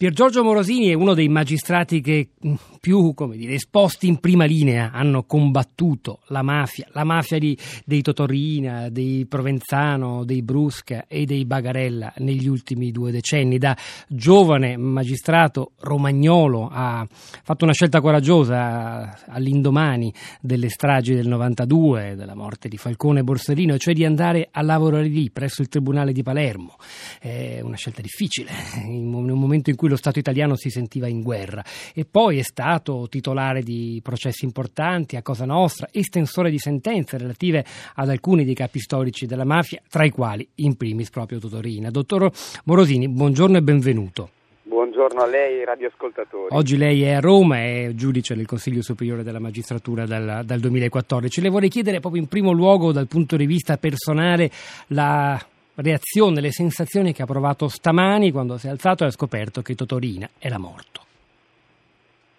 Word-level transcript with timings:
Pier 0.00 0.14
Giorgio 0.14 0.42
Morosini 0.42 0.88
è 0.88 0.94
uno 0.94 1.12
dei 1.12 1.28
magistrati 1.28 2.00
che 2.00 2.30
mm, 2.46 2.54
più 2.80 3.14
dire, 3.34 3.52
esposti 3.52 4.06
in 4.06 4.18
prima 4.18 4.46
linea 4.46 4.92
hanno 4.92 5.24
combattuto 5.24 6.20
la 6.28 6.40
mafia, 6.40 6.86
la 6.92 7.04
mafia 7.04 7.38
di, 7.38 7.54
dei 7.84 8.00
Totorina, 8.00 8.88
dei 8.88 9.26
Provenzano, 9.26 10.24
dei 10.24 10.40
Brusca 10.40 11.04
e 11.06 11.26
dei 11.26 11.44
Bagarella 11.44 12.14
negli 12.16 12.48
ultimi 12.48 12.90
due 12.92 13.10
decenni. 13.10 13.58
Da 13.58 13.76
giovane 14.08 14.78
magistrato 14.78 15.72
romagnolo 15.80 16.70
ha 16.72 17.06
fatto 17.10 17.64
una 17.64 17.74
scelta 17.74 18.00
coraggiosa 18.00 19.26
all'indomani 19.26 20.10
delle 20.40 20.70
stragi 20.70 21.14
del 21.14 21.28
92, 21.28 22.14
della 22.16 22.34
morte 22.34 22.70
di 22.70 22.78
Falcone 22.78 23.20
e 23.20 23.22
Borsellino, 23.22 23.76
cioè 23.76 23.92
di 23.92 24.06
andare 24.06 24.48
a 24.50 24.62
lavorare 24.62 25.08
lì 25.08 25.30
presso 25.30 25.60
il 25.60 25.68
Tribunale 25.68 26.12
di 26.12 26.22
Palermo. 26.22 26.76
È 27.20 27.60
una 27.60 27.76
scelta 27.76 28.00
difficile 28.00 28.50
in 28.86 29.12
un 29.12 29.38
momento 29.38 29.68
in 29.68 29.76
cui 29.76 29.88
lo 29.90 29.96
Stato 29.96 30.18
italiano 30.18 30.56
si 30.56 30.70
sentiva 30.70 31.06
in 31.06 31.20
guerra 31.20 31.62
e 31.94 32.06
poi 32.10 32.38
è 32.38 32.42
stato 32.42 33.06
titolare 33.10 33.62
di 33.62 34.00
processi 34.02 34.46
importanti 34.46 35.16
a 35.16 35.22
Cosa 35.22 35.44
Nostra, 35.44 35.88
estensore 35.92 36.50
di 36.50 36.58
sentenze 36.58 37.18
relative 37.18 37.64
ad 37.96 38.08
alcuni 38.08 38.44
dei 38.44 38.54
capi 38.54 38.78
storici 38.78 39.26
della 39.26 39.44
mafia, 39.44 39.82
tra 39.88 40.04
i 40.04 40.10
quali 40.10 40.48
in 40.56 40.76
primis 40.76 41.10
proprio 41.10 41.38
Totorina. 41.38 41.90
Dottor 41.90 42.30
Morosini, 42.64 43.08
buongiorno 43.08 43.58
e 43.58 43.62
benvenuto. 43.62 44.30
Buongiorno 44.62 45.20
a 45.20 45.26
lei, 45.26 45.64
radioascoltatori. 45.64 46.54
Oggi 46.54 46.76
lei 46.76 47.02
è 47.02 47.12
a 47.12 47.20
Roma, 47.20 47.56
è 47.56 47.90
giudice 47.94 48.36
del 48.36 48.46
Consiglio 48.46 48.82
Superiore 48.82 49.24
della 49.24 49.40
Magistratura 49.40 50.06
dal, 50.06 50.42
dal 50.44 50.60
2014. 50.60 51.40
Le 51.40 51.48
vorrei 51.48 51.68
chiedere 51.68 51.98
proprio 51.98 52.22
in 52.22 52.28
primo 52.28 52.52
luogo 52.52 52.92
dal 52.92 53.08
punto 53.08 53.36
di 53.36 53.46
vista 53.46 53.78
personale 53.78 54.48
la 54.88 55.40
reazione, 55.76 56.40
le 56.40 56.50
sensazioni 56.50 57.12
che 57.12 57.22
ha 57.22 57.26
provato 57.26 57.68
stamani 57.68 58.30
quando 58.30 58.58
si 58.58 58.66
è 58.66 58.70
alzato 58.70 59.04
e 59.04 59.08
ha 59.08 59.10
scoperto 59.10 59.62
che 59.62 59.74
Totorina 59.74 60.28
era 60.38 60.58
morto? 60.58 61.02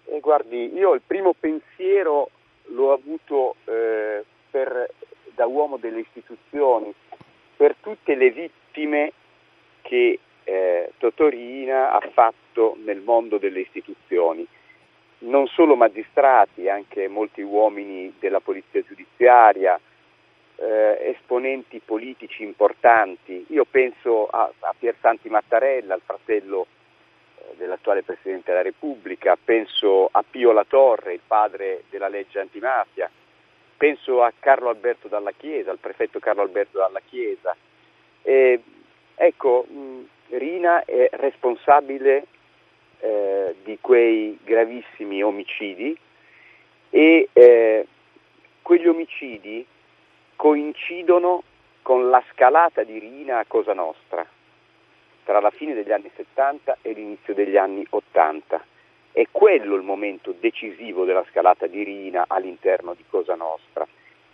Eh, 0.06 0.20
guardi, 0.20 0.72
io 0.74 0.94
il 0.94 1.02
primo 1.06 1.34
pensiero 1.38 2.30
l'ho 2.66 2.92
avuto 2.92 3.56
eh, 3.64 4.24
per, 4.50 4.90
da 5.34 5.46
uomo 5.46 5.76
delle 5.76 6.00
istituzioni, 6.00 6.92
per 7.56 7.76
tutte 7.80 8.14
le 8.14 8.30
vittime 8.30 9.12
che 9.82 10.18
eh, 10.44 10.92
Totorina 10.98 11.92
ha 11.92 12.00
fatto 12.12 12.76
nel 12.84 13.00
mondo 13.00 13.38
delle 13.38 13.60
istituzioni, 13.60 14.46
non 15.18 15.46
solo 15.46 15.76
magistrati, 15.76 16.68
anche 16.68 17.08
molti 17.08 17.42
uomini 17.42 18.12
della 18.18 18.40
polizia 18.40 18.82
giudiziaria, 18.82 19.78
eh, 20.56 21.14
esponenti 21.16 21.80
politici 21.84 22.42
importanti. 22.42 23.46
Io 23.48 23.64
penso 23.64 24.26
a, 24.26 24.50
a 24.60 24.74
Piersanti 24.78 25.28
Mattarella, 25.28 25.94
il 25.94 26.02
fratello 26.04 26.66
eh, 27.36 27.56
dell'attuale 27.56 28.02
Presidente 28.02 28.50
della 28.50 28.62
Repubblica, 28.62 29.36
penso 29.42 30.08
a 30.10 30.22
Pio 30.28 30.52
La 30.52 30.64
Torre, 30.64 31.14
il 31.14 31.20
padre 31.26 31.84
della 31.90 32.08
legge 32.08 32.40
antimafia, 32.40 33.10
penso 33.76 34.22
a 34.22 34.32
Carlo 34.38 34.68
Alberto 34.68 35.08
Dalla 35.08 35.32
Chiesa, 35.32 35.70
al 35.70 35.78
prefetto 35.78 36.18
Carlo 36.18 36.42
Alberto 36.42 36.78
Dalla 36.78 37.00
Chiesa. 37.04 37.56
E, 38.22 38.62
ecco, 39.14 39.66
mh, 39.68 40.36
Rina 40.36 40.84
è 40.84 41.08
responsabile 41.12 42.26
eh, 43.00 43.56
di 43.64 43.78
quei 43.80 44.38
gravissimi 44.44 45.22
omicidi 45.22 45.98
e 46.90 47.28
eh, 47.32 47.86
quegli 48.62 48.86
omicidi 48.86 49.66
coincidono 50.42 51.44
con 51.82 52.10
la 52.10 52.20
scalata 52.32 52.82
di 52.82 52.98
Rina 52.98 53.38
a 53.38 53.44
Cosa 53.46 53.74
Nostra 53.74 54.26
tra 55.22 55.38
la 55.38 55.50
fine 55.50 55.72
degli 55.72 55.92
anni 55.92 56.10
70 56.16 56.78
e 56.82 56.90
l'inizio 56.94 57.32
degli 57.32 57.56
anni 57.56 57.86
80. 57.88 58.60
È 59.12 59.24
quello 59.30 59.76
il 59.76 59.82
momento 59.82 60.34
decisivo 60.36 61.04
della 61.04 61.24
scalata 61.30 61.68
di 61.68 61.84
Rina 61.84 62.24
all'interno 62.26 62.94
di 62.94 63.04
Cosa 63.08 63.36
Nostra. 63.36 63.86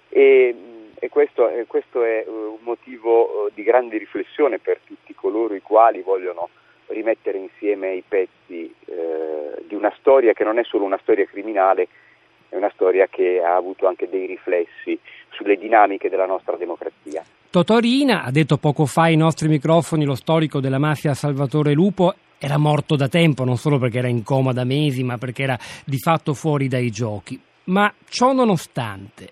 E, 0.08 0.56
e 0.94 1.08
questo, 1.10 1.46
questo 1.66 2.02
è 2.02 2.24
eh, 2.26 2.30
un 2.30 2.60
motivo 2.60 3.48
eh, 3.48 3.50
di 3.52 3.62
grande 3.62 3.98
riflessione 3.98 4.58
per 4.58 4.80
tutti 4.84 5.14
coloro 5.14 5.52
i 5.52 5.60
quali 5.60 6.00
vogliono 6.00 6.48
rimettere 6.86 7.36
insieme 7.36 7.92
i 7.92 8.02
pezzi 8.08 8.74
eh, 8.86 9.62
di 9.66 9.74
una 9.74 9.92
storia 9.98 10.32
che 10.32 10.44
non 10.44 10.58
è 10.58 10.64
solo 10.64 10.84
una 10.84 10.98
storia 11.02 11.26
criminale, 11.26 11.86
è 12.48 12.56
una 12.56 12.70
storia 12.74 13.06
che 13.08 13.40
ha 13.44 13.54
avuto 13.54 13.86
anche 13.86 14.08
dei 14.08 14.26
riflessi 14.26 14.98
sulle 15.30 15.56
dinamiche 15.56 16.08
della 16.08 16.26
nostra 16.26 16.56
democrazia. 16.56 17.24
Totorina, 17.50 18.24
ha 18.24 18.30
detto 18.30 18.58
poco 18.58 18.84
fa 18.86 19.02
ai 19.02 19.16
nostri 19.16 19.48
microfoni 19.48 20.04
lo 20.04 20.14
storico 20.14 20.60
della 20.60 20.78
mafia 20.78 21.14
Salvatore 21.14 21.72
Lupo, 21.72 22.14
era 22.38 22.58
morto 22.58 22.94
da 22.94 23.08
tempo, 23.08 23.44
non 23.44 23.56
solo 23.56 23.78
perché 23.78 23.98
era 23.98 24.08
in 24.08 24.22
coma 24.22 24.52
da 24.52 24.64
mesi, 24.64 25.02
ma 25.02 25.18
perché 25.18 25.42
era 25.42 25.58
di 25.84 25.98
fatto 25.98 26.34
fuori 26.34 26.68
dai 26.68 26.90
giochi. 26.90 27.40
Ma 27.64 27.92
ciò 28.08 28.32
nonostante, 28.32 29.30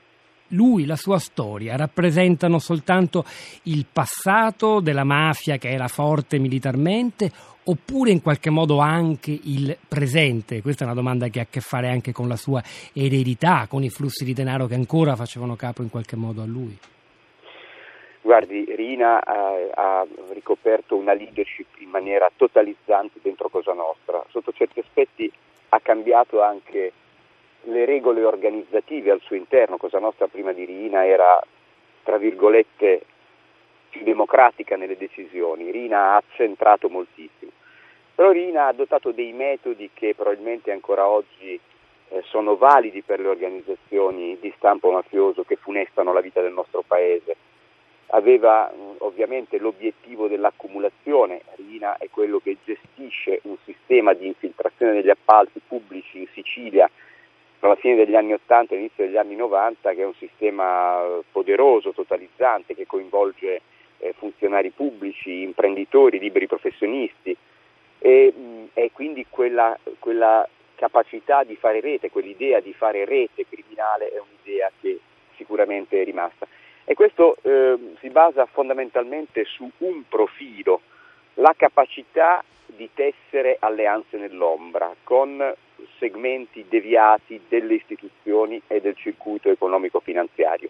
lui, 0.49 0.87
la 0.87 0.97
sua 0.97 1.19
storia, 1.19 1.77
rappresentano 1.77 2.59
soltanto 2.59 3.25
il 3.65 3.87
passato 3.91 4.81
della 4.81 5.05
mafia 5.05 5.57
che 5.57 5.71
era 5.71 5.89
forte 5.89 6.39
militarmente 6.39 7.31
oppure 7.69 8.11
in 8.11 8.23
qualche 8.23 8.51
modo 8.51 8.79
anche 8.79 9.37
il 9.43 9.77
presente? 9.89 10.63
Questa 10.63 10.85
è 10.85 10.87
una 10.87 10.95
domanda 10.95 11.29
che 11.29 11.41
ha 11.41 11.43
a 11.43 11.47
che 11.51 11.61
fare 11.61 11.89
anche 11.89 12.13
con 12.13 12.29
la 12.29 12.37
sua 12.37 12.63
eredità, 12.93 13.67
con 13.69 13.83
i 13.83 13.91
flussi 13.91 14.25
di 14.25 14.33
denaro 14.33 14.67
che 14.67 14.75
ancora 14.75 15.17
facevano 15.17 15.57
capo 15.57 15.83
in 15.83 15.91
qualche 15.91 16.17
modo 16.17 16.43
a 16.43 16.47
lui. 16.47 16.79
Guardi, 18.23 18.65
Rina 18.75 19.23
ha, 19.23 19.53
ha 19.75 20.07
ricoperto 20.33 20.97
una 20.97 21.13
leadership 21.13 21.67
in 21.79 21.91
maniera 21.91 22.29
totalizzante 22.35 23.21
dentro 23.23 23.49
Cosa 23.49 23.73
Nostra. 23.73 24.25
Sotto 24.31 24.53
certi 24.53 24.81
aspetti 24.81 25.31
ha 25.69 25.81
cambiato 25.81 26.43
anche 26.43 26.93
le 27.67 27.85
regole 27.85 28.25
organizzative 28.25 29.11
al 29.11 29.21
suo 29.21 29.37
interno. 29.37 29.77
Cosa 29.77 29.99
Nostra 29.99 30.27
prima 30.27 30.53
di 30.53 30.65
Rina 30.65 31.07
era, 31.07 31.41
tra 32.03 32.17
virgolette, 32.19 33.03
più 33.91 34.03
democratica 34.05 34.77
nelle 34.77 34.97
decisioni, 34.97 35.71
Rina 35.71 36.13
ha 36.13 36.17
accentrato 36.17 36.89
moltissimo. 36.89 37.51
Però 38.15 38.31
Rina 38.31 38.65
ha 38.65 38.69
adottato 38.69 39.13
dei 39.13 39.33
metodi 39.33 39.91
che 39.93 40.15
probabilmente 40.15 40.71
ancora 40.71 41.07
oggi 41.07 41.59
eh, 42.09 42.23
sono 42.25 42.57
validi 42.57 43.03
per 43.03 43.21
le 43.21 43.29
organizzazioni 43.29 44.39
di 44.41 44.53
stampo 44.57 44.91
mafioso 44.91 45.45
che 45.45 45.57
funestano 45.57 46.13
la 46.13 46.21
vita 46.21 46.41
del 46.41 46.53
nostro 46.53 46.83
paese. 46.87 47.37
Aveva 48.11 48.73
mh, 48.73 48.97
ovviamente 48.99 49.59
l'obiettivo 49.59 50.29
dell'accumulazione, 50.29 51.43
Rina 51.57 51.97
è 51.99 52.09
quello 52.09 52.39
che 52.39 52.57
gestisce 52.65 53.41
un 53.43 53.57
sistema 53.65 54.15
di 54.15 54.29
infiltrazione 54.29 54.93
degli 54.93 55.11
appalti 55.11 55.61
pubblici 55.67 56.21
in 56.21 56.29
Sicilia 56.33 56.89
tra 57.59 57.69
la 57.69 57.77
fine 57.77 57.97
degli 57.97 58.15
anni 58.15 58.33
80 58.33 58.75
e 58.75 58.77
l'inizio 58.77 59.05
degli 59.05 59.17
anni 59.17 59.37
90, 59.37 59.95
che 59.95 60.03
è 60.03 60.07
un 60.07 60.15
sistema 60.15 61.01
poderoso, 61.31 61.93
totalizzante, 61.93 62.75
che 62.75 62.87
coinvolge 62.87 63.61
eh, 63.99 64.15
funzionari 64.17 64.71
pubblici, 64.71 65.43
imprenditori, 65.43 66.19
liberi 66.19 66.47
professionisti 66.47 67.37
e, 67.99 68.35
e 68.73 68.91
quindi 68.93 69.27
quella, 69.29 69.77
quella, 69.99 70.47
capacità 70.77 71.43
di 71.43 71.57
fare 71.57 71.81
rete, 71.81 72.11
quell'idea 72.11 72.61
di 72.61 72.75
fare 72.75 73.07
rete 73.07 73.47
criminale 73.49 74.11
è 74.11 74.21
un'idea 74.21 74.71
che 74.79 75.01
sicuramente 75.37 76.01
è 76.01 76.05
rimasta. 76.05 76.47
E 76.85 76.93
questo 76.93 77.39
eh, 77.43 77.95
si 77.99 78.11
basa 78.11 78.45
fondamentalmente 78.45 79.45
su 79.45 79.69
un 79.79 80.03
profilo, 80.07 80.83
la 81.35 81.55
capacità 81.57 82.45
di 82.67 82.91
tessere 82.93 83.57
alleanze 83.59 84.19
nell'ombra 84.19 84.95
con 85.03 85.55
segmenti 85.99 86.65
deviati 86.69 87.41
delle 87.49 87.75
istituzioni 87.75 88.61
e 88.67 88.81
del 88.81 88.97
circuito 88.97 89.51
economico-finanziario. 89.51 90.69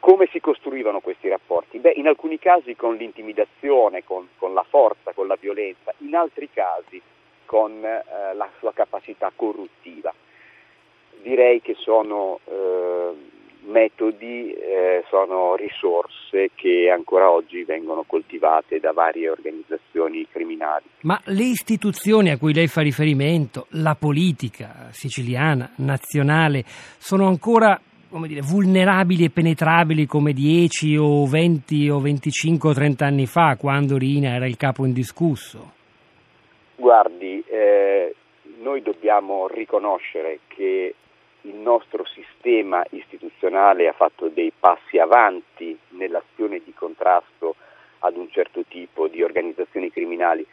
Come 0.00 0.28
si 0.32 0.40
costruivano 0.40 1.00
questi 1.00 1.28
rapporti? 1.28 1.78
Beh, 1.78 1.92
in 1.96 2.06
alcuni 2.06 2.38
casi 2.38 2.74
con 2.74 2.96
l'intimidazione, 2.96 4.02
con, 4.02 4.28
con 4.38 4.54
la 4.54 4.64
forza, 4.66 5.12
con 5.12 5.26
la 5.26 5.36
violenza, 5.38 5.92
in 5.98 6.14
altri 6.14 6.48
casi 6.50 7.00
con 7.44 7.84
eh, 7.84 8.34
la 8.34 8.48
sua 8.58 8.72
capacità 8.72 9.30
corruttiva. 9.34 10.14
Direi 11.20 11.60
che 11.60 11.74
sono 11.74 12.38
eh, 12.44 12.69
metodi, 13.70 14.52
eh, 14.52 15.04
sono 15.08 15.54
risorse 15.56 16.50
che 16.54 16.90
ancora 16.92 17.30
oggi 17.30 17.64
vengono 17.64 18.04
coltivate 18.06 18.80
da 18.80 18.92
varie 18.92 19.30
organizzazioni 19.30 20.26
criminali. 20.30 20.84
Ma 21.02 21.20
le 21.26 21.44
istituzioni 21.44 22.30
a 22.30 22.38
cui 22.38 22.52
lei 22.52 22.66
fa 22.66 22.82
riferimento, 22.82 23.66
la 23.70 23.96
politica 23.98 24.88
siciliana, 24.90 25.72
nazionale, 25.76 26.64
sono 26.98 27.26
ancora 27.26 27.80
come 28.10 28.26
dire, 28.26 28.40
vulnerabili 28.42 29.24
e 29.24 29.30
penetrabili 29.30 30.04
come 30.04 30.32
10 30.32 30.96
o 30.96 31.26
20 31.26 31.88
o 31.90 32.00
25 32.00 32.70
o 32.70 32.74
30 32.74 33.06
anni 33.06 33.26
fa, 33.26 33.56
quando 33.56 33.96
Rina 33.96 34.34
era 34.34 34.46
il 34.46 34.56
capo 34.56 34.84
indiscusso? 34.84 35.78
Guardi, 36.74 37.42
eh, 37.46 38.14
noi 38.62 38.82
dobbiamo 38.82 39.46
riconoscere 39.46 40.40
che 40.48 40.94
il 41.42 41.54
nostro 41.54 42.04
sistema 42.04 42.84
istituzionale 42.90 43.88
ha 43.88 43.92
fatto 43.92 44.28
dei 44.28 44.52
passi 44.58 44.98
avanti 44.98 45.76
nell'azione 45.90 46.60
di 46.64 46.72
contrasto 46.74 47.56
ad 48.00 48.16
un 48.16 48.30
certo 48.30 48.64
tipo 48.68 49.08
di 49.08 49.22
organizzazioni 49.22 49.90
criminali, 49.90 50.46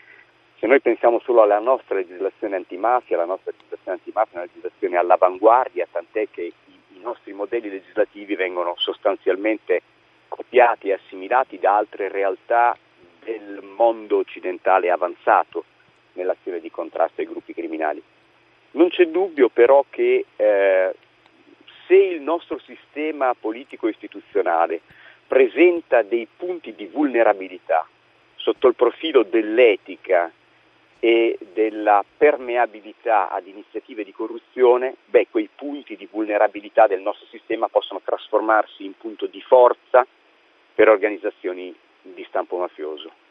Se 0.59 0.65
noi 0.65 0.81
pensiamo 0.81 1.19
solo 1.19 1.43
alla 1.43 1.59
nostra 1.59 1.95
legislazione 1.95 2.55
antimafia, 2.55 3.15
la 3.15 3.25
nostra 3.25 3.51
legislazione 3.51 3.99
antimafia 3.99 4.31
è 4.31 4.37
una 4.37 4.49
legislazione 4.51 4.97
all'avanguardia, 4.97 5.87
tant'è 5.91 6.29
che 6.31 6.41
i, 6.41 6.53
i 6.95 6.99
nostri 6.99 7.31
modelli 7.33 7.69
legislativi 7.69 8.33
vengono 8.33 8.73
sostanzialmente 8.77 9.81
copiati 10.27 10.89
e 10.89 10.93
assimilati 10.93 11.59
da 11.59 11.77
altre 11.77 12.07
realtà 12.07 12.75
del 13.23 13.61
mondo 13.61 14.17
occidentale 14.17 14.89
avanzato 14.89 15.63
nell'azione 16.13 16.59
di 16.59 16.71
contrasto 16.71 17.21
ai 17.21 17.27
gruppi 17.27 17.53
criminali. 17.53 18.01
Non 18.77 18.89
c'è 18.89 19.07
dubbio 19.07 19.49
però 19.49 19.83
che 19.89 20.25
eh, 20.35 20.95
se 21.87 21.95
il 21.95 22.21
nostro 22.21 22.59
sistema 22.59 23.33
politico 23.33 23.87
istituzionale 23.87 24.81
presenta 25.25 26.03
dei 26.03 26.27
punti 26.37 26.75
di 26.75 26.85
vulnerabilità 26.85 27.87
sotto 28.35 28.67
il 28.67 28.75
profilo 28.75 29.23
dell'etica 29.23 30.31
e 30.99 31.39
della 31.53 32.05
permeabilità 32.17 33.31
ad 33.31 33.47
iniziative 33.47 34.03
di 34.03 34.11
corruzione, 34.11 34.97
beh, 35.05 35.27
quei 35.31 35.49
punti 35.53 35.95
di 35.95 36.07
vulnerabilità 36.09 36.85
del 36.85 37.01
nostro 37.01 37.25
sistema 37.31 37.69
possono 37.69 38.01
trasformarsi 38.05 38.85
in 38.85 38.95
punto 38.95 39.25
di 39.25 39.41
forza 39.41 40.05
per 40.75 40.87
organizzazioni 40.87 41.75
di 42.03 42.25
stampo 42.29 42.57
mafioso. 42.57 43.25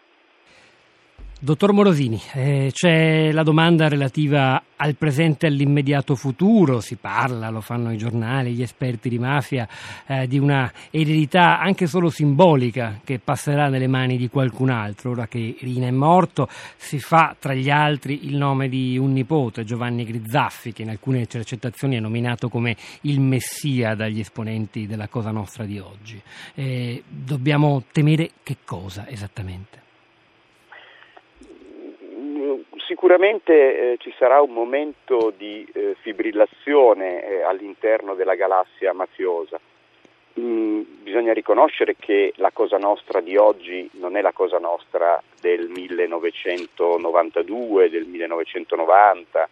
Dottor 1.46 1.72
Morosini, 1.72 2.20
eh, 2.32 2.70
c'è 2.72 3.31
la 3.31 3.44
domanda 3.44 3.87
relativa 3.87 4.60
al 4.75 4.96
presente 4.96 5.46
e 5.46 5.48
all'immediato 5.48 6.16
futuro, 6.16 6.81
si 6.81 6.96
parla, 6.96 7.50
lo 7.50 7.60
fanno 7.60 7.93
i 7.93 7.96
giornali, 7.96 8.52
gli 8.52 8.62
esperti 8.62 9.08
di 9.08 9.20
mafia, 9.20 9.69
eh, 10.08 10.26
di 10.26 10.40
una 10.40 10.72
eredità 10.90 11.60
anche 11.60 11.87
solo 11.87 12.10
simbolica 12.10 12.98
che 13.04 13.20
passerà 13.20 13.69
nelle 13.69 13.87
mani 13.87 14.16
di 14.16 14.28
qualcun 14.28 14.70
altro. 14.70 15.12
Ora 15.12 15.28
che 15.28 15.54
Rina 15.60 15.87
è 15.87 15.93
morto, 15.93 16.48
si 16.76 16.98
fa 16.98 17.37
tra 17.38 17.54
gli 17.54 17.70
altri 17.70 18.26
il 18.26 18.34
nome 18.34 18.69
di 18.69 18.99
un 18.99 19.12
nipote, 19.12 19.62
Giovanni 19.62 20.04
Grizzaffi, 20.04 20.72
che 20.72 20.82
in 20.82 20.90
alcune 20.90 21.20
intercettazioni 21.20 21.94
è 21.94 22.00
nominato 22.00 22.49
come 22.49 22.75
il 23.02 23.20
messia 23.20 23.94
dagli 23.94 24.19
esponenti 24.19 24.88
della 24.88 25.06
Cosa 25.06 25.31
Nostra 25.31 25.64
di 25.64 25.78
oggi. 25.78 26.20
Eh, 26.56 27.04
dobbiamo 27.06 27.84
temere 27.92 28.32
che 28.42 28.56
cosa 28.64 29.08
esattamente? 29.08 29.84
Sicuramente 32.86 33.92
eh, 33.92 33.96
ci 33.98 34.14
sarà 34.16 34.40
un 34.40 34.52
momento 34.52 35.32
di 35.36 35.68
eh, 35.72 35.96
fibrillazione 36.02 37.24
eh, 37.24 37.42
all'interno 37.42 38.14
della 38.14 38.36
galassia 38.36 38.92
mafiosa. 38.92 39.58
Mm, 40.38 40.82
bisogna 41.02 41.32
riconoscere 41.32 41.96
che 41.98 42.32
la 42.36 42.52
Cosa 42.52 42.78
Nostra 42.78 43.20
di 43.20 43.36
oggi 43.36 43.90
non 43.94 44.16
è 44.16 44.20
la 44.20 44.30
Cosa 44.30 44.58
Nostra 44.58 45.20
del 45.40 45.68
1992, 45.68 47.90
del 47.90 48.04
1990, 48.04 49.48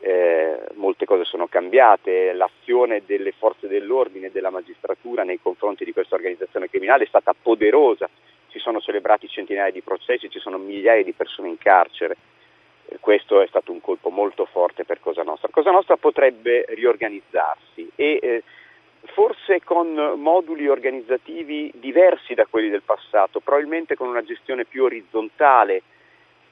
eh, 0.00 0.58
molte 0.74 1.06
cose 1.06 1.24
sono 1.24 1.46
cambiate, 1.46 2.34
l'azione 2.34 3.00
delle 3.06 3.32
forze 3.32 3.66
dell'ordine 3.66 4.26
e 4.26 4.30
della 4.30 4.50
magistratura 4.50 5.22
nei 5.22 5.40
confronti 5.40 5.86
di 5.86 5.94
questa 5.94 6.16
organizzazione 6.16 6.68
criminale 6.68 7.04
è 7.04 7.08
stata 7.08 7.34
poderosa, 7.40 8.10
si 8.48 8.58
sono 8.58 8.78
celebrati 8.80 9.26
centinaia 9.26 9.70
di 9.70 9.80
processi, 9.80 10.28
ci 10.28 10.38
sono 10.38 10.58
migliaia 10.58 11.02
di 11.02 11.12
persone 11.12 11.48
in 11.48 11.56
carcere 11.56 12.14
questo 13.00 13.40
è 13.40 13.46
stato 13.46 13.72
un 13.72 13.80
colpo 13.80 14.10
molto 14.10 14.44
forte 14.46 14.84
per 14.84 15.00
Cosa 15.00 15.22
Nostra. 15.22 15.48
Cosa 15.50 15.70
Nostra 15.70 15.96
potrebbe 15.96 16.64
riorganizzarsi 16.68 17.90
e 17.94 18.18
eh, 18.22 18.42
forse 19.12 19.62
con 19.62 19.92
moduli 20.16 20.68
organizzativi 20.68 21.70
diversi 21.74 22.34
da 22.34 22.46
quelli 22.46 22.70
del 22.70 22.82
passato, 22.82 23.40
probabilmente 23.40 23.96
con 23.96 24.08
una 24.08 24.22
gestione 24.22 24.64
più 24.64 24.84
orizzontale 24.84 25.82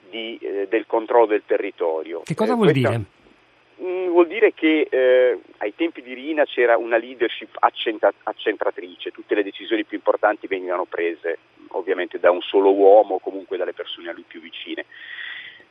di, 0.09 0.39
eh, 0.41 0.67
del 0.69 0.87
controllo 0.87 1.27
del 1.27 1.43
territorio. 1.47 2.23
Che 2.25 2.35
cosa 2.35 2.53
eh, 2.53 2.57
vuol 2.57 2.73
dire? 2.73 2.99
Mh, 2.99 3.85
mm, 3.85 4.09
vuol 4.09 4.27
dire 4.27 4.53
che 4.53 4.87
eh, 4.91 5.39
ai 5.59 5.75
tempi 5.75 6.03
di 6.03 6.13
Rina 6.13 6.45
c'era 6.45 6.77
una 6.77 6.99
leadership 6.99 7.57
accentra- 7.59 8.13
accentratrice, 8.23 9.11
tutte 9.11 9.35
le 9.35 9.43
decisioni 9.43 9.85
più 9.85 9.97
importanti 9.97 10.47
venivano 10.47 10.85
prese 10.85 11.39
ovviamente 11.75 12.19
da 12.19 12.31
un 12.31 12.43
solo 12.43 12.73
uomo 12.73 13.15
o 13.15 13.19
comunque 13.19 13.57
dalle 13.57 13.73
persone 13.73 14.11
a 14.11 14.13
lui 14.13 14.25
più 14.27 14.41
vicine. 14.41 14.85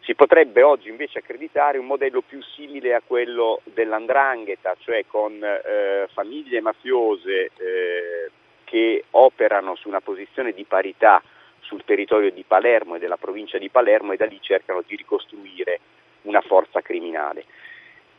Si 0.03 0.15
potrebbe 0.15 0.63
oggi 0.63 0.89
invece 0.89 1.19
accreditare 1.19 1.77
un 1.77 1.85
modello 1.85 2.21
più 2.21 2.41
simile 2.41 2.95
a 2.95 3.03
quello 3.05 3.61
dell'andrangheta, 3.65 4.75
cioè 4.79 5.05
con 5.05 5.43
eh, 5.43 6.07
famiglie 6.11 6.59
mafiose 6.59 7.51
eh, 7.55 8.31
che 8.63 9.03
operano 9.11 9.75
su 9.75 9.87
una 9.87 10.01
posizione 10.01 10.53
di 10.53 10.63
parità 10.63 11.21
sul 11.59 11.83
territorio 11.85 12.31
di 12.31 12.43
Palermo 12.47 12.95
e 12.95 12.99
della 12.99 13.17
provincia 13.17 13.59
di 13.59 13.69
Palermo 13.69 14.13
e 14.13 14.17
da 14.17 14.25
lì 14.25 14.39
cercano 14.41 14.81
di 14.85 14.95
ricostruire 14.95 15.79
una 16.23 16.41
forza 16.41 16.81
criminale. 16.81 17.45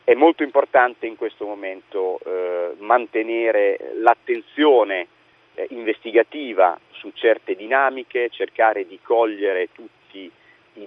È 0.05 0.13
molto 0.13 0.43
importante 0.43 1.05
in 1.05 1.17
questo 1.17 1.45
momento 1.45 2.19
eh, 2.25 2.75
mantenere 2.77 3.93
l'attenzione 3.95 5.07
eh, 5.55 5.67
investigativa 5.71 6.79
su 6.91 7.11
certe 7.13 7.55
dinamiche, 7.55 8.29
cercare 8.29 8.87
di 8.87 8.99
cogliere 9.01 9.69
tutti 9.73 10.19
i 10.19 10.31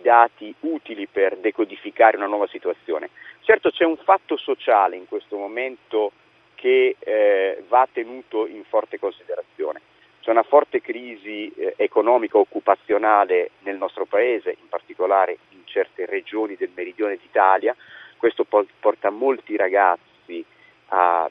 dati 0.02 0.54
utili 0.60 1.06
per 1.06 1.36
decodificare 1.36 2.16
una 2.16 2.26
nuova 2.26 2.46
situazione. 2.48 3.10
Certo 3.40 3.70
c'è 3.70 3.84
un 3.84 3.96
fatto 3.96 4.36
sociale 4.36 4.96
in 4.96 5.06
questo 5.06 5.36
momento 5.36 6.12
che 6.54 6.96
eh, 6.98 7.62
va 7.68 7.86
tenuto 7.92 8.46
in 8.46 8.64
forte 8.64 8.98
considerazione. 8.98 9.80
C'è 10.20 10.30
una 10.30 10.42
forte 10.42 10.80
crisi 10.80 11.52
eh, 11.56 11.74
economica 11.76 12.38
occupazionale 12.38 13.50
nel 13.60 13.76
nostro 13.76 14.06
paese, 14.06 14.56
in 14.60 14.68
particolare 14.68 15.38
in 15.50 15.60
certe 15.64 16.06
regioni 16.06 16.56
del 16.56 16.70
meridione 16.74 17.16
d'Italia. 17.16 17.76
Questo 18.16 18.44
porta 18.44 19.10
molti 19.10 19.56
ragazzi 19.56 20.44
a, 20.88 21.22
a, 21.22 21.30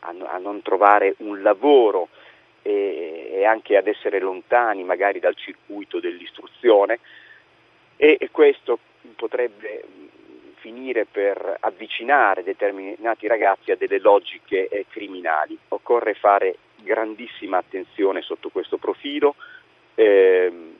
a 0.00 0.38
non 0.38 0.62
trovare 0.62 1.14
un 1.18 1.42
lavoro 1.42 2.08
e, 2.62 3.30
e 3.32 3.44
anche 3.44 3.76
ad 3.76 3.86
essere 3.86 4.18
lontani 4.18 4.82
magari 4.82 5.20
dal 5.20 5.36
circuito 5.36 6.00
dell'istruzione 6.00 6.98
e 7.96 8.28
questo 8.30 8.78
potrebbe 9.16 9.84
finire 10.56 11.06
per 11.06 11.58
avvicinare 11.60 12.42
determinati 12.42 13.26
ragazzi 13.26 13.70
a 13.70 13.76
delle 13.76 14.00
logiche 14.00 14.68
eh, 14.68 14.86
criminali. 14.88 15.56
Occorre 15.68 16.14
fare 16.14 16.56
grandissima 16.82 17.58
attenzione 17.58 18.22
sotto 18.22 18.48
questo 18.48 18.76
profilo 18.76 19.36
ehm, 19.94 20.76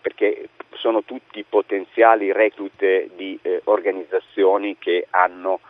perché 0.00 0.48
sono 0.74 1.02
tutti 1.02 1.44
potenziali 1.48 2.32
reclute 2.32 3.10
di 3.16 3.38
eh, 3.42 3.60
organizzazioni 3.64 4.76
che 4.78 5.06
hanno 5.10 5.60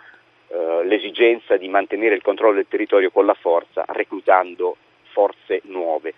eh, 0.49 0.85
l'esigenza 0.85 1.57
di 1.57 1.69
mantenere 1.69 2.15
il 2.15 2.23
controllo 2.23 2.57
del 2.57 2.69
territorio 2.69 3.11
con 3.11 3.25
la 3.25 3.35
forza, 3.35 3.85
reclutando 3.89 4.77
forze 5.13 5.63
nuove 5.65 6.13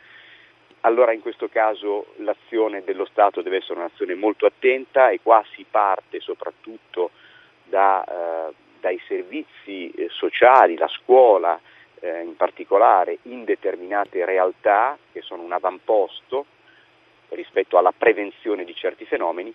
allora 0.88 1.12
in 1.12 1.20
questo 1.20 1.48
caso 1.48 2.06
l'azione 2.16 2.82
dello 2.82 3.04
Stato 3.04 3.42
deve 3.42 3.58
essere 3.58 3.78
un'azione 3.78 4.14
molto 4.14 4.46
attenta 4.46 5.10
e 5.10 5.20
qua 5.22 5.44
si 5.54 5.64
parte 5.70 6.18
soprattutto 6.20 7.10
da, 7.64 8.02
eh, 8.48 8.54
dai 8.80 8.98
servizi 9.06 9.90
eh, 9.90 10.08
sociali, 10.08 10.76
la 10.76 10.88
scuola 10.88 11.60
eh, 12.00 12.22
in 12.22 12.36
particolare, 12.36 13.18
in 13.22 13.44
determinate 13.44 14.24
realtà 14.24 14.96
che 15.12 15.20
sono 15.20 15.42
un 15.42 15.52
avamposto 15.52 16.46
rispetto 17.30 17.76
alla 17.76 17.92
prevenzione 17.96 18.64
di 18.64 18.74
certi 18.74 19.04
fenomeni. 19.04 19.54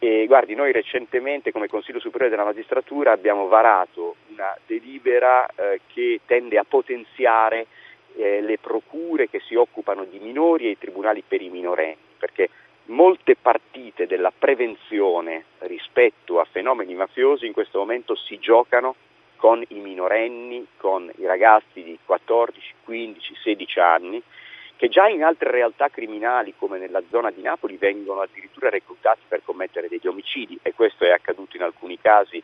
E 0.00 0.26
guardi, 0.26 0.56
noi 0.56 0.72
recentemente 0.72 1.52
come 1.52 1.68
Consiglio 1.68 2.00
Superiore 2.00 2.28
della 2.28 2.44
Magistratura 2.44 3.12
abbiamo 3.12 3.46
varato 3.46 4.16
una 4.32 4.52
delibera 4.66 5.46
eh, 5.46 5.80
che 5.86 6.22
tende 6.26 6.58
a 6.58 6.64
potenziare 6.64 7.68
eh, 8.16 8.40
le 8.40 8.58
procure 8.58 9.28
che 9.28 9.40
si 9.40 9.54
occupano 9.54 10.04
di 10.04 10.18
minori 10.18 10.66
e 10.66 10.70
i 10.70 10.78
tribunali 10.78 11.22
per 11.26 11.40
i 11.42 11.48
minorenni, 11.48 11.96
perché 12.18 12.48
molte 12.86 13.36
partite 13.36 14.06
della 14.06 14.32
prevenzione 14.36 15.44
rispetto 15.60 16.40
a 16.40 16.46
fenomeni 16.50 16.94
mafiosi 16.94 17.46
in 17.46 17.52
questo 17.52 17.78
momento 17.78 18.14
si 18.14 18.38
giocano 18.38 18.94
con 19.36 19.62
i 19.68 19.80
minorenni, 19.80 20.66
con 20.76 21.10
i 21.16 21.26
ragazzi 21.26 21.82
di 21.82 21.98
14, 22.04 22.74
15, 22.84 23.34
16 23.42 23.80
anni, 23.80 24.22
che 24.76 24.88
già 24.88 25.08
in 25.08 25.22
altre 25.22 25.50
realtà 25.50 25.88
criminali 25.88 26.54
come 26.56 26.78
nella 26.78 27.02
zona 27.10 27.30
di 27.30 27.42
Napoli 27.42 27.76
vengono 27.76 28.20
addirittura 28.20 28.68
reclutati 28.68 29.20
per 29.26 29.42
commettere 29.44 29.88
degli 29.88 30.06
omicidi. 30.06 30.58
E 30.62 30.74
questo 30.74 31.04
è 31.04 31.10
accaduto 31.10 31.56
in 31.56 31.62
alcuni 31.62 31.98
casi 32.00 32.42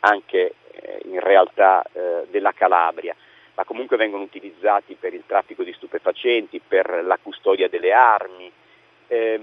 anche 0.00 0.54
eh, 0.70 1.00
in 1.04 1.20
realtà 1.20 1.82
eh, 1.92 2.26
della 2.30 2.52
Calabria 2.52 3.14
ma 3.56 3.64
comunque 3.64 3.96
vengono 3.96 4.22
utilizzati 4.22 4.96
per 5.00 5.14
il 5.14 5.24
traffico 5.26 5.64
di 5.64 5.72
stupefacenti, 5.72 6.60
per 6.66 7.02
la 7.04 7.18
custodia 7.20 7.68
delle 7.68 7.92
armi. 7.92 8.52
Eh, 9.08 9.40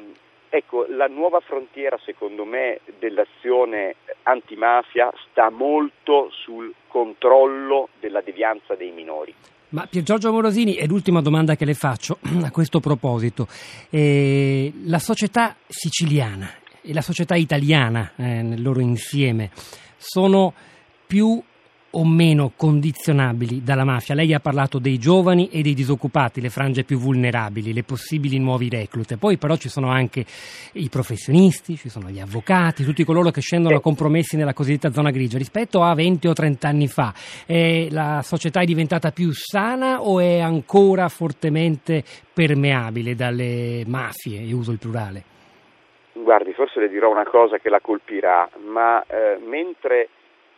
ecco, 0.50 0.86
la 0.88 1.08
nuova 1.08 1.40
frontiera 1.40 1.98
secondo 2.06 2.46
me 2.46 2.80
dell'azione 3.00 3.96
antimafia 4.24 5.12
sta 5.30 5.50
molto 5.50 6.30
sul 6.32 6.72
controllo 6.88 7.90
della 8.00 8.22
devianza 8.22 8.76
dei 8.76 8.92
minori. 8.92 9.34
Ma 9.70 9.88
Pier 9.88 10.04
Giorgio 10.04 10.32
Morosini, 10.32 10.76
è 10.76 10.86
l'ultima 10.86 11.20
domanda 11.20 11.56
che 11.56 11.66
le 11.66 11.74
faccio 11.74 12.20
a 12.46 12.52
questo 12.52 12.80
proposito. 12.80 13.48
Eh, 13.90 14.72
la 14.86 15.00
società 15.00 15.56
siciliana 15.68 16.54
e 16.84 16.94
la 16.94 17.02
società 17.02 17.34
italiana 17.34 18.12
eh, 18.16 18.44
nel 18.44 18.62
loro 18.62 18.80
insieme 18.80 19.50
sono 19.98 20.54
più 21.08 21.42
o 21.96 22.06
meno 22.06 22.52
condizionabili 22.56 23.64
dalla 23.64 23.84
mafia? 23.84 24.16
Lei 24.16 24.34
ha 24.34 24.40
parlato 24.40 24.80
dei 24.80 24.98
giovani 24.98 25.50
e 25.50 25.62
dei 25.62 25.74
disoccupati, 25.74 26.42
le 26.42 26.50
frange 26.50 26.84
più 26.84 26.98
vulnerabili, 26.98 27.74
le 27.74 27.84
possibili 27.84 28.40
nuovi 28.40 28.70
reclute. 28.70 29.18
Poi 29.18 29.38
però 29.38 29.56
ci 29.56 29.70
sono 29.70 29.90
anche 29.90 30.26
i 30.74 30.90
professionisti, 30.90 31.76
ci 31.76 31.90
sono 31.90 32.10
gli 32.10 32.20
avvocati, 32.20 32.84
tutti 32.84 33.04
coloro 33.04 33.30
che 33.32 33.42
scendono 33.42 33.78
a 33.78 33.82
compromessi 33.82 34.38
nella 34.38 34.54
cosiddetta 34.54 34.92
zona 34.92 35.12
grigia. 35.12 35.38
Rispetto 35.38 35.82
a 35.82 35.94
20 35.94 36.28
o 36.28 36.34
30 36.34 36.68
anni 36.68 36.88
fa, 36.88 37.14
eh, 37.46 37.88
la 37.92 38.22
società 38.24 38.62
è 38.62 38.66
diventata 38.66 39.12
più 39.12 39.32
sana 39.32 40.02
o 40.02 40.20
è 40.20 40.40
ancora 40.40 41.08
fortemente 41.10 42.04
permeabile 42.34 43.16
dalle 43.16 43.84
mafie? 43.86 44.42
Io 44.42 44.58
uso 44.58 44.72
il 44.72 44.80
plurale. 44.80 45.24
Guardi, 46.14 46.54
forse 46.54 46.80
le 46.80 46.90
dirò 46.90 47.10
una 47.10 47.26
cosa 47.26 47.58
che 47.58 47.70
la 47.70 47.80
colpirà, 47.82 48.48
ma 48.66 49.04
eh, 49.06 49.40
mentre 49.46 50.10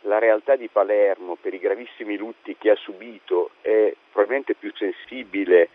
la 0.06 0.18
realtà 0.18 0.56
di 0.56 0.68
Palermo 0.68 1.36
per 1.40 1.52
i 1.54 1.58
gravissimi 1.58 2.16
lutti 2.16 2.56
che 2.58 2.70
ha 2.70 2.76
subito 2.76 3.50
è 3.60 3.92
probabilmente 4.10 4.54
più 4.54 4.72
sensibile 4.74 5.68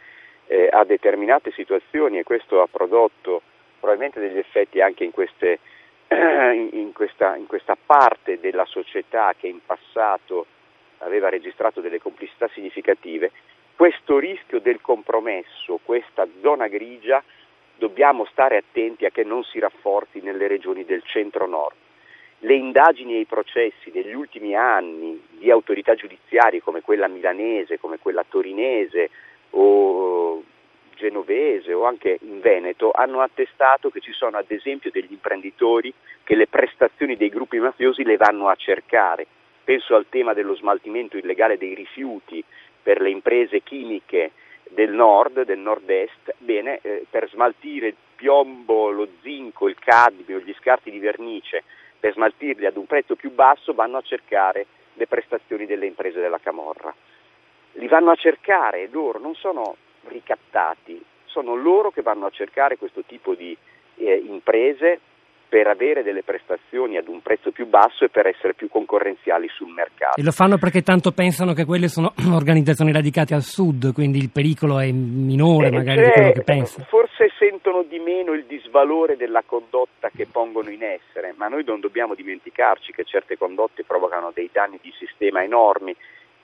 eh, 0.47 0.69
a 0.71 0.83
determinate 0.83 1.51
situazioni 1.51 2.17
e 2.17 2.23
questo 2.23 2.61
ha 2.61 2.67
prodotto 2.67 3.41
probabilmente 3.79 4.19
degli 4.19 4.37
effetti 4.37 4.81
anche 4.81 5.03
in, 5.03 5.11
queste, 5.11 5.59
in, 6.09 6.91
questa, 6.93 7.35
in 7.35 7.45
questa 7.45 7.77
parte 7.83 8.39
della 8.39 8.65
società 8.65 9.33
che 9.37 9.47
in 9.47 9.59
passato 9.65 10.45
aveva 10.99 11.29
registrato 11.29 11.81
delle 11.81 11.99
complicità 11.99 12.47
significative, 12.49 13.31
questo 13.75 14.19
rischio 14.19 14.59
del 14.59 14.81
compromesso, 14.81 15.79
questa 15.83 16.27
zona 16.41 16.67
grigia, 16.67 17.23
dobbiamo 17.75 18.25
stare 18.25 18.57
attenti 18.57 19.05
a 19.05 19.09
che 19.09 19.23
non 19.23 19.43
si 19.43 19.57
rafforzi 19.57 20.21
nelle 20.21 20.47
regioni 20.47 20.85
del 20.85 21.01
centro-nord 21.03 21.75
le 22.43 22.55
indagini 22.55 23.15
e 23.15 23.19
i 23.19 23.25
processi 23.25 23.91
degli 23.91 24.13
ultimi 24.13 24.55
anni 24.55 25.21
di 25.37 25.51
autorità 25.51 25.93
giudiziarie 25.93 26.61
come 26.61 26.81
quella 26.81 27.07
milanese, 27.07 27.79
come 27.79 27.99
quella 27.99 28.25
torinese 28.27 29.09
o 29.51 30.43
genovese 30.95 31.73
o 31.73 31.85
anche 31.85 32.17
in 32.21 32.39
Veneto 32.39 32.91
hanno 32.91 33.21
attestato 33.21 33.89
che 33.89 33.99
ci 33.99 34.11
sono 34.11 34.37
ad 34.37 34.49
esempio 34.49 34.91
degli 34.91 35.11
imprenditori 35.11 35.93
che 36.23 36.35
le 36.35 36.47
prestazioni 36.47 37.15
dei 37.15 37.29
gruppi 37.29 37.59
mafiosi 37.59 38.03
le 38.03 38.17
vanno 38.17 38.47
a 38.47 38.55
cercare. 38.55 39.25
Penso 39.63 39.95
al 39.95 40.07
tema 40.09 40.33
dello 40.33 40.55
smaltimento 40.55 41.17
illegale 41.17 41.57
dei 41.57 41.75
rifiuti 41.75 42.43
per 42.81 43.01
le 43.01 43.09
imprese 43.09 43.61
chimiche 43.61 44.31
del 44.69 44.91
nord, 44.91 45.43
del 45.43 45.59
nord-est, 45.59 46.35
bene, 46.39 46.79
eh, 46.81 47.05
per 47.09 47.29
smaltire 47.29 47.87
il 47.87 47.95
piombo, 48.15 48.89
lo 48.89 49.07
zinco, 49.21 49.67
il 49.67 49.77
cadmio, 49.77 50.39
gli 50.39 50.53
scarti 50.59 50.89
di 50.89 50.99
vernice 50.99 51.63
per 52.01 52.13
smaltirli 52.13 52.65
ad 52.65 52.77
un 52.77 52.87
prezzo 52.87 53.15
più 53.15 53.31
basso 53.31 53.73
vanno 53.73 53.97
a 53.97 54.01
cercare 54.01 54.65
le 54.95 55.05
prestazioni 55.05 55.67
delle 55.67 55.85
imprese 55.85 56.19
della 56.19 56.39
Camorra. 56.39 56.93
Li 57.73 57.87
vanno 57.87 58.09
a 58.09 58.15
cercare, 58.15 58.89
loro 58.91 59.19
non 59.19 59.35
sono 59.35 59.75
ricattati, 60.07 61.01
sono 61.25 61.55
loro 61.55 61.91
che 61.91 62.01
vanno 62.01 62.25
a 62.25 62.31
cercare 62.31 62.77
questo 62.77 63.03
tipo 63.03 63.35
di 63.35 63.55
eh, 63.95 64.15
imprese 64.15 64.99
per 65.51 65.67
avere 65.67 66.01
delle 66.01 66.23
prestazioni 66.23 66.95
ad 66.95 67.09
un 67.09 67.21
prezzo 67.21 67.51
più 67.51 67.67
basso 67.67 68.05
e 68.05 68.09
per 68.09 68.25
essere 68.25 68.53
più 68.53 68.69
concorrenziali 68.69 69.49
sul 69.49 69.67
mercato. 69.67 70.17
E 70.17 70.23
lo 70.23 70.31
fanno 70.31 70.57
perché 70.57 70.81
tanto 70.81 71.11
pensano 71.11 71.51
che 71.51 71.65
quelle 71.65 71.89
sono 71.89 72.13
organizzazioni 72.31 72.93
radicate 72.93 73.33
al 73.33 73.41
sud, 73.41 73.91
quindi 73.91 74.17
il 74.17 74.29
pericolo 74.29 74.79
è 74.79 74.89
minore 74.91 75.67
eh, 75.67 75.71
magari 75.71 76.03
di 76.03 76.09
quello 76.09 76.31
che 76.31 76.43
pensano. 76.43 76.85
Forse 76.87 77.33
sentono 77.37 77.83
di 77.83 77.99
meno 77.99 78.31
il 78.31 78.45
disvalore 78.45 79.17
della 79.17 79.43
condotta 79.45 80.09
che 80.15 80.25
pongono 80.25 80.69
in 80.69 80.83
essere, 80.83 81.33
ma 81.35 81.49
noi 81.49 81.65
non 81.65 81.81
dobbiamo 81.81 82.15
dimenticarci 82.15 82.93
che 82.93 83.03
certe 83.03 83.37
condotte 83.37 83.83
provocano 83.83 84.31
dei 84.33 84.49
danni 84.53 84.79
di 84.81 84.93
sistema 84.97 85.43
enormi. 85.43 85.93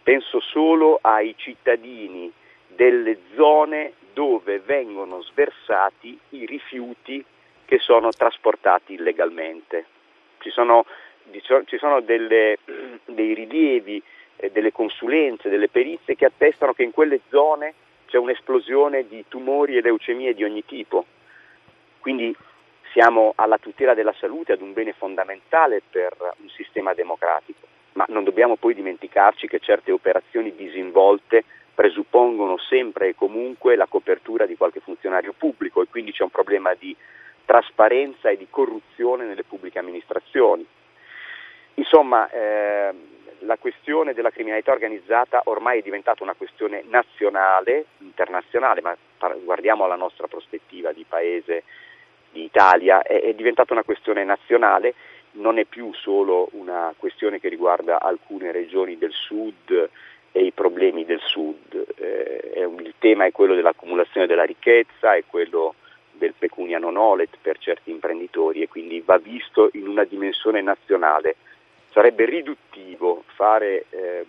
Penso 0.03 0.41
solo 0.41 0.99
ai 1.01 1.33
cittadini 1.37 2.29
delle 2.75 3.19
zone 3.37 3.93
dove 4.11 4.59
vengono 4.59 5.21
sversati 5.21 6.19
i 6.31 6.45
rifiuti 6.45 7.23
che 7.67 7.79
sono 7.79 8.11
trasportati 8.11 8.93
illegalmente. 8.93 9.85
Ci 10.39 10.49
sono, 10.51 10.85
ci 11.65 11.77
sono 11.77 11.99
delle, 11.99 12.57
dei 13.05 13.33
rilievi, 13.33 14.01
eh, 14.37 14.51
delle 14.51 14.71
consulenze, 14.71 15.49
delle 15.49 15.67
perizie 15.67 16.15
che 16.15 16.25
attestano 16.25 16.73
che 16.73 16.83
in 16.83 16.91
quelle 16.91 17.19
zone 17.29 17.73
c'è 18.05 18.17
un'esplosione 18.17 19.05
di 19.07 19.25
tumori 19.27 19.75
e 19.75 19.81
leucemie 19.81 20.33
di 20.33 20.45
ogni 20.45 20.63
tipo. 20.65 21.05
Quindi 21.99 22.33
siamo 22.93 23.33
alla 23.35 23.57
tutela 23.57 23.93
della 23.93 24.15
salute, 24.17 24.53
ad 24.53 24.61
un 24.61 24.71
bene 24.71 24.93
fondamentale 24.93 25.81
per 25.91 26.15
un 26.37 26.49
sistema 26.49 26.93
democratico, 26.93 27.67
ma 27.93 28.05
non 28.07 28.23
dobbiamo 28.23 28.55
poi 28.55 28.73
dimenticarci 28.73 29.47
che 29.47 29.59
certe 29.59 29.91
operazioni 29.91 30.55
disinvolte 30.55 31.43
presuppongono 31.75 32.57
sempre 32.57 33.09
e 33.09 33.15
comunque 33.15 33.75
la 33.75 33.87
copertura 33.87 34.45
di 34.45 34.55
qualche 34.55 34.79
funzionario 34.79 35.33
pubblico 35.37 35.81
e 35.81 35.87
quindi 35.87 36.13
c'è 36.13 36.23
un 36.23 36.31
problema 36.31 36.73
di 36.73 36.95
trasparenza 37.47 38.29
e 38.29 38.35
di 38.35 38.47
corruzione 38.49 39.23
nelle 39.23 39.45
pubbliche 39.45 39.79
amministrazioni. 39.79 40.67
Insomma, 41.75 42.29
eh, 42.29 42.93
la 43.39 43.57
questione 43.57 44.13
della 44.13 44.31
criminalità 44.31 44.73
organizzata 44.73 45.41
ormai 45.45 45.79
è 45.79 45.81
diventata 45.81 46.23
una 46.23 46.33
questione 46.33 46.83
nazionale, 46.89 47.85
internazionale, 47.99 48.81
ma 48.81 48.95
guardiamo 49.43 49.87
la 49.87 49.95
nostra 49.95 50.27
prospettiva 50.27 50.91
di 50.91 51.05
paese, 51.07 51.63
di 52.31 52.43
Italia, 52.43 53.01
è, 53.01 53.21
è 53.21 53.33
diventata 53.33 53.71
una 53.71 53.83
questione 53.83 54.25
nazionale, 54.25 54.93
non 55.33 55.57
è 55.57 55.63
più 55.63 55.93
solo 55.93 56.49
una 56.51 56.93
questione 56.97 57.39
che 57.39 57.47
riguarda 57.47 58.01
alcune 58.01 58.51
regioni 58.51 58.97
del 58.97 59.13
sud 59.13 59.89
e 60.33 60.43
i 60.43 60.51
problemi 60.51 61.05
del 61.05 61.21
sud, 61.21 61.85
eh, 61.95 62.65
un, 62.65 62.79
il 62.81 62.95
tema 62.99 63.23
è 63.23 63.31
quello 63.31 63.55
dell'accumulazione 63.55 64.27
della 64.27 64.43
ricchezza, 64.43 65.15
è 65.15 65.23
quello 65.25 65.75
del 66.17 66.33
pecunia 66.37 66.79
non 66.79 66.97
olet 66.97 67.37
per 67.41 67.57
certi 67.57 67.91
imprenditori 67.91 68.61
e 68.61 68.67
quindi 68.67 69.01
va 69.05 69.17
visto 69.17 69.69
in 69.73 69.87
una 69.87 70.03
dimensione 70.03 70.61
nazionale. 70.61 71.35
Sarebbe 71.91 72.25
riduttivo 72.25 73.23
fare 73.35 73.85
eh, 73.89 74.25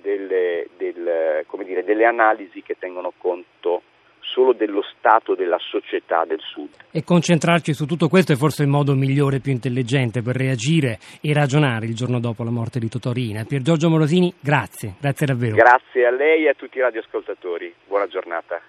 delle, 0.00 0.68
del, 0.76 1.44
dire, 1.64 1.84
delle 1.84 2.04
analisi 2.04 2.62
che 2.62 2.76
tengono 2.78 3.12
conto 3.16 3.82
solo 4.20 4.52
dello 4.52 4.82
stato 4.82 5.34
della 5.34 5.58
società 5.58 6.24
del 6.24 6.40
Sud. 6.40 6.68
E 6.90 7.04
concentrarci 7.04 7.72
su 7.72 7.86
tutto 7.86 8.08
questo 8.08 8.32
è 8.32 8.36
forse 8.36 8.62
il 8.62 8.68
modo 8.68 8.94
migliore 8.94 9.36
e 9.36 9.40
più 9.40 9.52
intelligente 9.52 10.20
per 10.20 10.36
reagire 10.36 10.98
e 11.20 11.32
ragionare 11.32 11.86
il 11.86 11.94
giorno 11.94 12.18
dopo 12.18 12.42
la 12.42 12.50
morte 12.50 12.78
di 12.78 12.88
Totorina. 12.88 13.44
Pier 13.44 13.62
Giorgio 13.62 13.88
Morosini, 13.88 14.32
grazie, 14.40 14.94
grazie 15.00 15.26
davvero. 15.26 15.56
Grazie 15.56 16.06
a 16.06 16.10
lei 16.10 16.44
e 16.44 16.48
a 16.48 16.54
tutti 16.54 16.78
i 16.78 16.80
radioascoltatori. 16.80 17.72
Buona 17.86 18.06
giornata. 18.08 18.60